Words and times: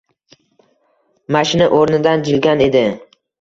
Mashina 1.35 1.67
o‘rnidan 1.81 2.25
jilgan 2.31 2.65
edi. 2.71 2.83